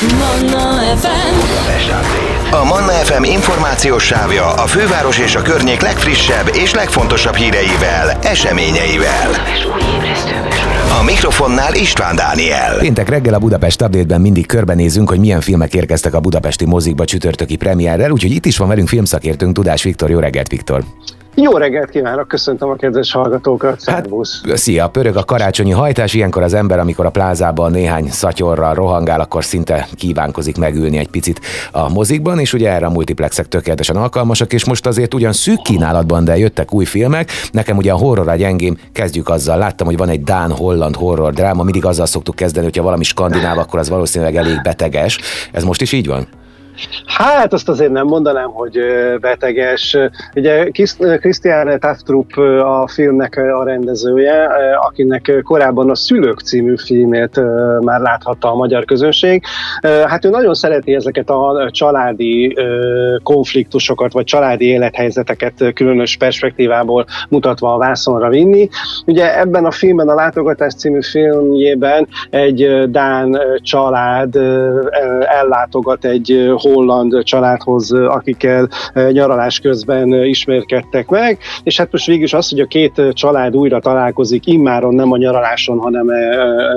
[0.00, 1.34] Manna FM
[2.50, 9.30] A Manna FM információs sávja a főváros és a környék legfrissebb és legfontosabb híreivel, eseményeivel.
[11.00, 12.78] A mikrofonnál István Dániel.
[12.78, 17.56] Péntek reggel a Budapest update mindig körbenézünk, hogy milyen filmek érkeztek a budapesti mozikba csütörtöki
[17.56, 20.10] premierrel, úgyhogy itt is van velünk filmszakértőnk Tudás Viktor.
[20.10, 20.84] Jó reggelt, Viktor!
[21.34, 24.40] Jó reggelt kívánok, köszöntöm a kedves hallgatókat, szervusz!
[24.48, 29.20] Hát, szia, pörög a karácsonyi hajtás, ilyenkor az ember, amikor a plázában néhány szatyorral rohangál,
[29.20, 31.40] akkor szinte kívánkozik megülni egy picit
[31.70, 36.24] a mozikban, és ugye erre a multiplexek tökéletesen alkalmasak, és most azért ugyan szűk kínálatban,
[36.24, 37.30] de jöttek új filmek.
[37.52, 39.58] Nekem ugye a horror a gyengém, kezdjük azzal.
[39.58, 43.78] Láttam, hogy van egy Dán-Holland horror dráma, mindig azzal szoktuk kezdeni, hogyha valami skandináv, akkor
[43.78, 45.18] az valószínűleg elég beteges.
[45.52, 46.26] Ez most is így van?
[47.06, 48.78] Hát azt azért nem mondanám, hogy
[49.20, 49.96] beteges.
[50.34, 50.70] Ugye
[51.20, 54.48] Christian Taftrup a filmnek a rendezője,
[54.80, 57.40] akinek korábban a Szülők című filmét
[57.80, 59.44] már láthatta a magyar közönség.
[60.06, 62.56] Hát ő nagyon szereti ezeket a családi
[63.22, 68.68] konfliktusokat, vagy családi élethelyzeteket különös perspektívából mutatva a vászonra vinni.
[69.06, 74.36] Ugye ebben a filmben, a Látogatás című filmjében egy Dán család
[75.20, 78.68] ellátogat egy holland családhoz, akikkel
[79.10, 83.80] nyaralás közben ismerkedtek meg, és hát most végül is az, hogy a két család újra
[83.80, 86.06] találkozik, immáron nem a nyaraláson, hanem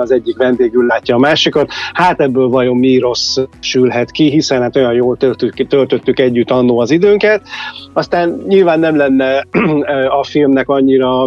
[0.00, 4.76] az egyik vendégül látja a másikat, hát ebből vajon mi rossz sülhet ki, hiszen hát
[4.76, 7.42] olyan jól töltöttük, töltöttük együtt annó az időnket.
[7.92, 9.46] Aztán nyilván nem lenne
[10.20, 11.26] a filmnek annyira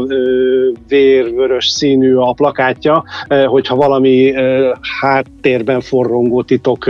[0.88, 3.03] vérvörös színű a plakátja,
[3.45, 4.33] hogyha valami
[5.01, 6.85] háttérben forrongó titok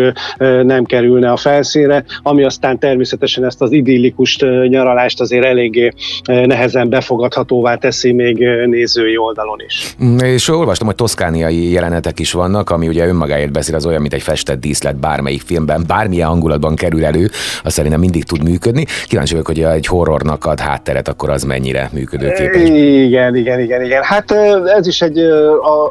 [0.64, 4.38] nem kerülne a fel felszínre, ami aztán természetesen ezt az idillikus
[4.68, 5.92] nyaralást azért eléggé
[6.26, 9.95] nehezen befogadhatóvá teszi még nézői oldalon is.
[10.04, 14.14] Mm, és olvastam, hogy toszkániai jelenetek is vannak, ami ugye önmagáért beszél, az olyan, mint
[14.14, 17.30] egy festett díszlet bármelyik filmben, bármilyen hangulatban kerül elő,
[17.64, 18.86] az szerintem mindig tud működni.
[19.08, 22.70] Kíváncsi vagyok, hogy egy horrornak ad hátteret, akkor az mennyire működőképes.
[22.70, 24.04] Igen, igen, igen, igen.
[24.04, 24.32] Hát
[24.77, 25.20] ez is egy,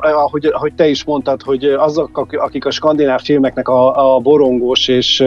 [0.01, 5.25] ahogy, ahogy te is mondtad, hogy azok, akik a skandináv filmeknek a, a borongós és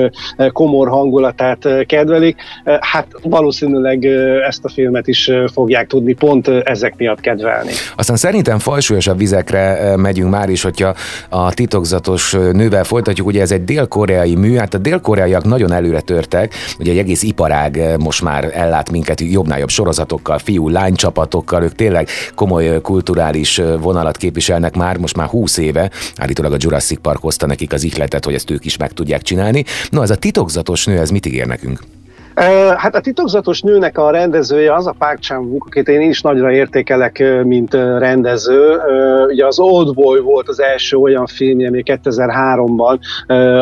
[0.51, 2.41] komor hangulatát kedvelik,
[2.79, 4.05] hát valószínűleg
[4.47, 7.71] ezt a filmet is fogják tudni pont ezek miatt kedvelni.
[7.95, 10.95] Aztán szerintem fajsúlyosabb vizekre megyünk már is, hogyha
[11.29, 16.53] a titokzatos nővel folytatjuk, ugye ez egy dél-koreai mű, hát a dél-koreaiak nagyon előre törtek,
[16.79, 22.07] ugye egy egész iparág most már ellát minket jobbnál jobb sorozatokkal, fiú-lány csapatokkal, ők tényleg
[22.35, 27.73] komoly kulturális vonalat képviselnek már, most már 20 éve, állítólag a Jurassic Park hozta nekik
[27.73, 29.63] az ihletet, hogy ezt ők is meg tudják csinálni.
[29.89, 31.79] No, ez a titokzatos nő, ez mit ígér nekünk?
[32.77, 37.23] Hát a titokzatos nőnek a rendezője az a Park chan akit én is nagyra értékelek,
[37.43, 38.77] mint rendező.
[39.27, 42.99] Ugye az Old Boy volt az első olyan filmje még 2003-ban,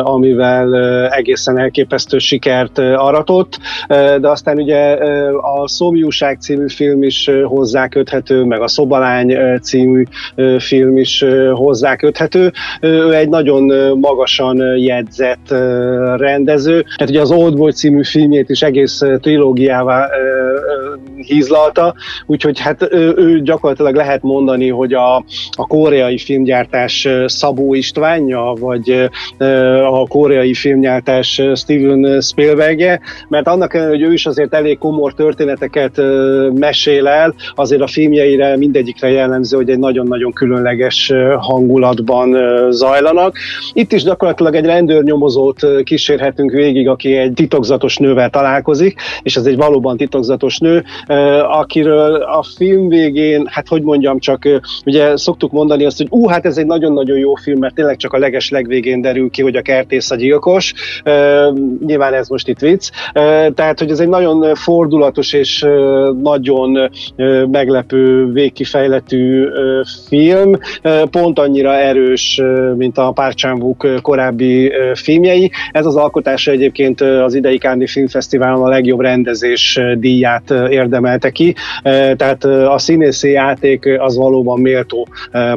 [0.02, 0.74] amivel
[1.10, 3.58] egészen elképesztő sikert aratott,
[4.20, 4.96] de aztán ugye
[5.40, 10.04] a Szomjúság című film is hozzáköthető, meg a Szobalány című
[10.58, 12.52] film is hozzáköthető.
[12.80, 15.50] Ő egy nagyon magasan jegyzett
[16.16, 16.84] rendező.
[16.96, 20.08] Tehát ugye az Old Boy című filmjét is egész trilógiává
[21.24, 21.94] hízlalta,
[22.26, 25.16] úgyhogy hát ő, ő gyakorlatilag lehet mondani, hogy a,
[25.50, 29.08] a koreai filmgyártás Szabó Istvánja, vagy
[29.90, 36.00] a koreai filmgyártás Steven Spielbergje, mert annak ellenére, hogy ő is azért elég komor történeteket
[36.54, 42.36] mesél el, azért a filmjeire mindegyikre jellemző, hogy egy nagyon-nagyon különleges hangulatban
[42.70, 43.36] zajlanak.
[43.72, 49.46] Itt is gyakorlatilag egy rendőrnyomozót kísérhetünk végig, aki egy titokzatos nővel talál találkozik, és ez
[49.46, 50.84] egy valóban titokzatos nő,
[51.48, 54.48] akiről a film végén, hát hogy mondjam, csak
[54.86, 58.12] ugye szoktuk mondani azt, hogy ú, hát ez egy nagyon-nagyon jó film, mert tényleg csak
[58.12, 60.74] a leges legvégén derül ki, hogy a kertész a gyilkos.
[61.86, 62.90] Nyilván ez most itt vicc.
[63.54, 65.66] Tehát, hogy ez egy nagyon fordulatos és
[66.22, 66.90] nagyon
[67.50, 69.46] meglepő, végkifejletű
[70.08, 70.52] film,
[71.10, 72.42] pont annyira erős,
[72.76, 73.32] mint a Park
[74.02, 75.50] korábbi filmjei.
[75.70, 80.54] Ez az alkotása egyébként az idei Cannes Filmfesztivál Fesztiválon a legjobb rendezés díját
[80.94, 81.54] érdemelte ki,
[82.16, 85.08] tehát a színészi játék az valóban méltó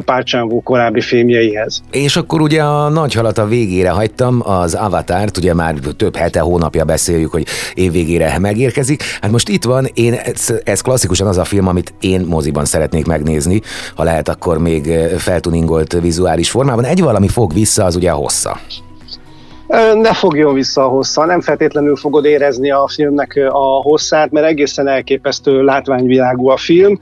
[0.04, 1.82] Párcsánvó korábbi filmjeihez.
[1.90, 6.40] És akkor ugye a nagy halat a végére hagytam, az Avatárt, ugye már több hete,
[6.40, 9.02] hónapja beszéljük, hogy évvégére megérkezik.
[9.20, 13.06] Hát most itt van, én, ez, ez klasszikusan az a film, amit én moziban szeretnék
[13.06, 13.60] megnézni,
[13.94, 16.84] ha lehet, akkor még feltuningolt vizuális formában.
[16.84, 18.60] Egy valami fog vissza, az ugye a hossza
[19.94, 24.88] ne fogjon vissza a hossza, nem feltétlenül fogod érezni a filmnek a hosszát, mert egészen
[24.88, 26.98] elképesztő látványvilágú a film.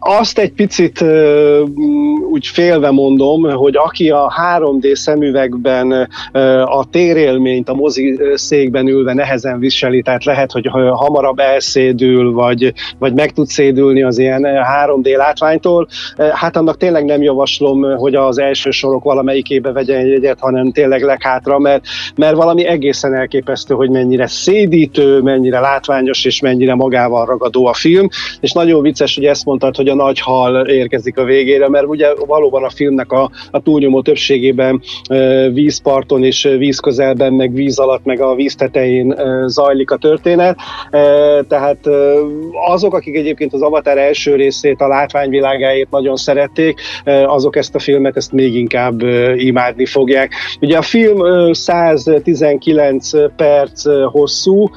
[0.00, 1.04] Azt egy picit
[2.34, 6.08] úgy félve mondom, hogy aki a 3D szemüvegben
[6.64, 13.14] a térélményt a mozi székben ülve nehezen viseli, tehát lehet, hogy hamarabb elszédül, vagy, vagy
[13.14, 14.42] meg tud szédülni az ilyen
[14.86, 15.88] 3D látványtól,
[16.32, 21.58] hát annak tényleg nem javaslom, hogy az első sorok valamelyikébe vegyen jegyet, hanem tényleg leghátra,
[21.58, 21.84] mert,
[22.16, 28.08] mert valami egészen elképesztő, hogy mennyire szédítő, mennyire látványos, és mennyire magával ragadó a film,
[28.40, 32.12] és nagyon vicces, hogy ezt mondtad, hogy a nagy hal érkezik a végére, mert ugye
[32.26, 34.80] valóban a filmnek a, a túlnyomó többségében
[35.52, 39.14] vízparton és vízközelben, meg víz alatt, meg a víz tetején
[39.46, 40.56] zajlik a történet.
[41.48, 41.78] Tehát
[42.68, 46.80] azok, akik egyébként az Avatar első részét, a látványvilágáért nagyon szerették,
[47.26, 49.02] azok ezt a filmet ezt még inkább
[49.36, 50.32] imádni fogják.
[50.60, 54.70] Ugye a film e, 119 perc hosszú,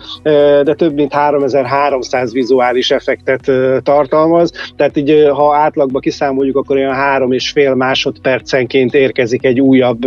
[0.64, 3.52] de több mint 3300 vizuális effektet
[3.84, 10.06] tartalmaz, tehát így ha átlagba kiszámoljuk, akkor olyan három és fél másodpercenként érkezik egy újabb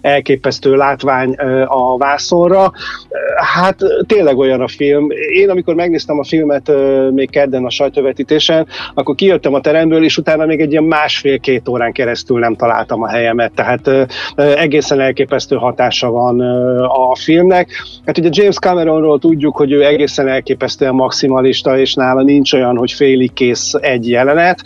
[0.00, 1.34] elképesztő látvány
[1.66, 2.72] a vászonra.
[3.54, 3.76] Hát
[4.06, 5.06] tényleg olyan a film.
[5.32, 6.72] Én amikor megnéztem a filmet
[7.12, 11.92] még kedden a sajtóvetítésen, akkor kijöttem a teremből, és utána még egy ilyen másfél-két órán
[11.92, 13.52] keresztül nem találtam a helyemet.
[13.54, 13.90] Tehát
[14.36, 16.40] egészen elképesztő hatása van
[16.80, 17.68] a filmnek.
[18.06, 22.92] Hát ugye James Cameronról tudjuk, hogy ő egészen elképesztően maximalista, és nála nincs olyan, hogy
[22.92, 24.62] félig kész egy jelenet,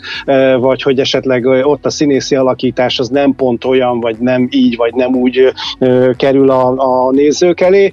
[0.59, 4.93] vagy hogy esetleg ott a színészi alakítás az nem pont olyan, vagy nem így, vagy
[4.93, 5.53] nem úgy
[6.15, 7.91] kerül a, a nézők elé.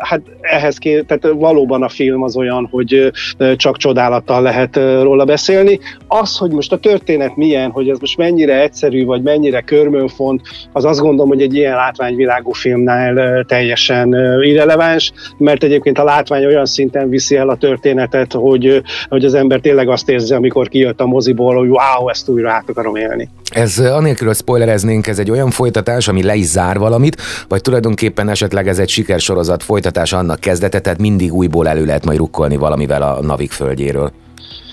[0.00, 3.10] Hát ehhez ké, tehát valóban a film az olyan, hogy
[3.56, 5.78] csak csodálattal lehet róla beszélni.
[6.08, 10.40] Az, hogy most a történet milyen, hogy ez most mennyire egyszerű, vagy mennyire körmönfont,
[10.72, 16.66] az azt gondolom, hogy egy ilyen látványvilágú filmnál teljesen irreleváns, mert egyébként a látvány olyan
[16.66, 21.06] szinten viszi el a történetet, hogy, hogy az ember tényleg azt érzi, amikor kijött a
[21.06, 23.27] moziból, hogy wow, ezt újra át akarom élni.
[23.50, 28.28] Ez anélkül, hogy spoilereznénk, ez egy olyan folytatás, ami le is zár valamit, vagy tulajdonképpen
[28.28, 33.02] esetleg ez egy sikersorozat folytatás annak kezdete, tehát mindig újból elő lehet majd rukkolni valamivel
[33.02, 34.12] a Navik földjéről.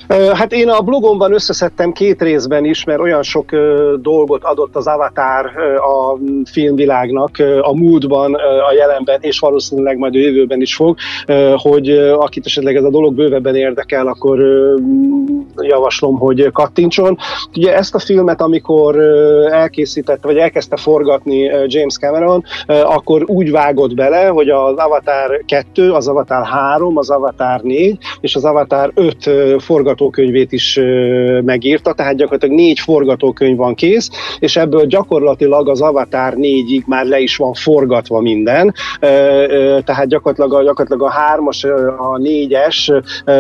[0.08, 3.50] Hát én a blogomban összeszedtem két részben is, mert olyan sok
[4.02, 5.46] dolgot adott az Avatar
[5.78, 6.18] a
[6.52, 7.32] filmvilágnak
[7.62, 8.34] a múltban,
[8.70, 10.98] a jelenben, és valószínűleg majd a jövőben is fog,
[11.56, 14.40] hogy akit esetleg ez a dolog bővebben érdekel, akkor
[15.56, 17.18] javaslom, hogy kattintson.
[17.56, 19.00] Ugye ezt a filmet, amikor
[19.52, 26.08] elkészítette, vagy elkezdte forgatni James Cameron, akkor úgy vágott bele, hogy az Avatar 2, az
[26.08, 29.30] Avatar 3, az Avatar 4 és az Avatar 5
[29.62, 30.80] forgat forgatókönyvét is
[31.44, 34.10] megírta, tehát gyakorlatilag négy forgatókönyv van kész,
[34.40, 38.74] és ebből gyakorlatilag az Avatar 4-ig már le is van forgatva minden,
[39.84, 41.64] tehát gyakorlatilag a, gyakorlatilag a hármas,
[41.98, 42.92] a négyes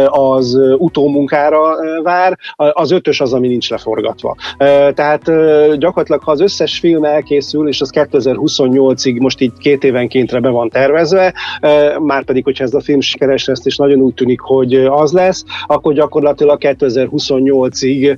[0.06, 1.62] az utómunkára
[2.04, 4.36] vár, az ötös az, ami nincs leforgatva.
[4.94, 5.24] Tehát
[5.78, 10.70] gyakorlatilag, ha az összes film elkészül, és az 2028-ig most így két évenkéntre be van
[10.70, 11.34] tervezve,
[12.00, 15.44] már pedig, hogyha ez a film sikeres lesz, és nagyon úgy tűnik, hogy az lesz,
[15.68, 18.18] akkor gyakorlatilag gyakorlatilag 2028-ig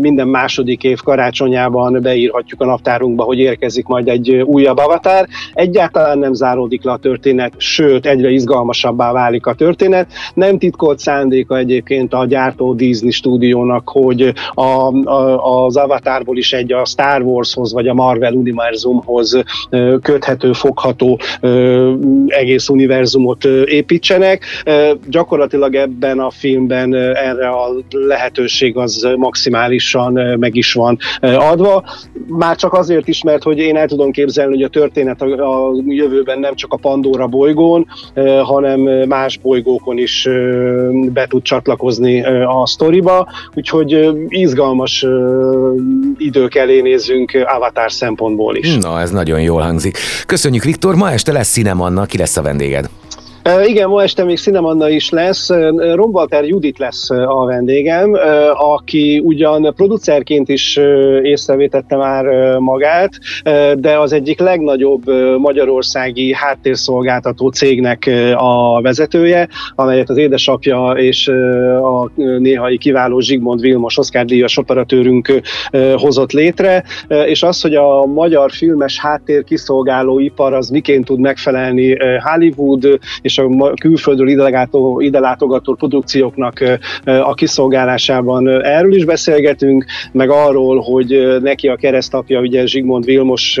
[0.00, 5.28] minden második év karácsonyában beírhatjuk a naptárunkba, hogy érkezik majd egy újabb avatár.
[5.52, 10.12] Egyáltalán nem záródik le a történet, sőt, egyre izgalmasabbá válik a történet.
[10.34, 14.62] Nem titkolt szándéka egyébként a gyártó Disney stúdiónak, hogy a,
[15.10, 19.42] a, az avatárból is egy a Star Warshoz vagy a Marvel univerzumhoz
[20.02, 21.20] köthető, fogható
[22.26, 24.44] egész univerzumot építsenek.
[25.08, 31.84] Gyakorlatilag ebben a filmben erre a lehetőség az maximálisan meg is van adva.
[32.26, 36.38] Már csak azért is, mert hogy én el tudom képzelni, hogy a történet a, jövőben
[36.38, 37.86] nem csak a Pandora bolygón,
[38.42, 40.28] hanem más bolygókon is
[41.12, 45.06] be tud csatlakozni a sztoriba, úgyhogy izgalmas
[46.18, 48.76] idők elé nézünk Avatar szempontból is.
[48.76, 49.98] Na, ez nagyon jól hangzik.
[50.26, 50.94] Köszönjük, Viktor.
[50.94, 52.04] Ma este lesz Cinemanna.
[52.04, 52.88] Ki lesz a vendéged?
[53.46, 55.48] Igen, ma este még Cinemanna is lesz.
[55.94, 58.16] Rombalter Judit lesz a vendégem,
[58.52, 60.76] aki ugyan producerként is
[61.22, 62.24] észrevétette már
[62.58, 63.10] magát,
[63.76, 65.02] de az egyik legnagyobb
[65.38, 71.28] magyarországi háttérszolgáltató cégnek a vezetője, amelyet az édesapja és
[71.82, 75.40] a néhai kiváló Zsigmond Vilmos Oscar díjas operatőrünk
[75.96, 81.96] hozott létre, és az, hogy a magyar filmes háttér kiszolgáló ipar az miként tud megfelelni
[82.18, 90.30] Hollywood és és a külföldről idelátogató, ide látogató produkcióknak a kiszolgálásában erről is beszélgetünk, meg
[90.30, 93.60] arról, hogy neki a keresztapja, ugye Zsigmond Vilmos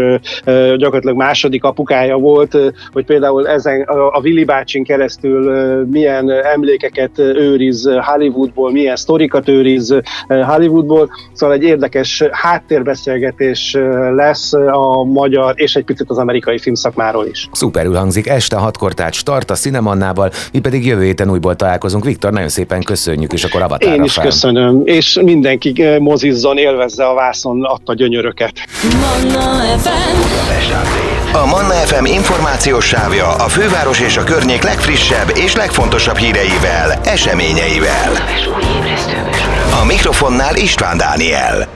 [0.76, 2.58] gyakorlatilag második apukája volt,
[2.92, 9.94] hogy például ezen a Willi bácsin keresztül milyen emlékeket őriz Hollywoodból, milyen sztorikat őriz
[10.28, 13.76] Hollywoodból, szóval egy érdekes háttérbeszélgetés
[14.14, 17.48] lesz a magyar és egy picit az amerikai filmszakmáról is.
[17.52, 22.04] Szuperül hangzik, este hatkor tehát start a Cinemannával, mi pedig jövő héten újból találkozunk.
[22.04, 24.24] Viktor, nagyon szépen köszönjük, és akkor avatára Én is fel.
[24.24, 28.52] köszönöm, és mindenki mozizzon, élvezze a vászon adta gyönyöröket.
[28.82, 31.34] Manna FM.
[31.36, 38.12] A Manna FM információs sávja a főváros és a környék legfrissebb és legfontosabb híreivel, eseményeivel.
[39.82, 41.75] A mikrofonnál István Dániel.